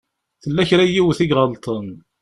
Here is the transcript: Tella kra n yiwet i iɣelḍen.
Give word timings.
Tella 0.43 0.63
kra 0.69 0.83
n 0.87 0.91
yiwet 0.93 1.19
i 1.23 1.25
iɣelḍen. 1.31 1.89